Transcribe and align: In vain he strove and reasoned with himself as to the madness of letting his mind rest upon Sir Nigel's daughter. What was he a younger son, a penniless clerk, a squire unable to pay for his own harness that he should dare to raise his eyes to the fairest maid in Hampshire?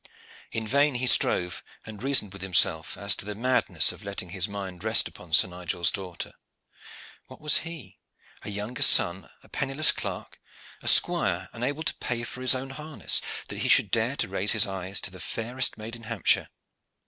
In 0.51 0.67
vain 0.67 0.95
he 0.95 1.05
strove 1.05 1.61
and 1.85 2.01
reasoned 2.01 2.33
with 2.33 2.41
himself 2.41 2.97
as 2.97 3.15
to 3.17 3.23
the 3.23 3.35
madness 3.35 3.91
of 3.91 4.03
letting 4.03 4.29
his 4.31 4.47
mind 4.49 4.83
rest 4.83 5.07
upon 5.07 5.31
Sir 5.31 5.47
Nigel's 5.47 5.91
daughter. 5.91 6.33
What 7.27 7.39
was 7.39 7.59
he 7.59 7.99
a 8.41 8.49
younger 8.49 8.81
son, 8.81 9.29
a 9.43 9.49
penniless 9.49 9.91
clerk, 9.91 10.39
a 10.81 10.87
squire 10.87 11.49
unable 11.53 11.83
to 11.83 11.93
pay 11.97 12.23
for 12.23 12.41
his 12.41 12.55
own 12.55 12.71
harness 12.71 13.21
that 13.49 13.59
he 13.59 13.69
should 13.69 13.91
dare 13.91 14.15
to 14.15 14.27
raise 14.27 14.53
his 14.53 14.65
eyes 14.65 15.01
to 15.01 15.11
the 15.11 15.19
fairest 15.19 15.77
maid 15.77 15.95
in 15.95 16.01
Hampshire? 16.01 16.49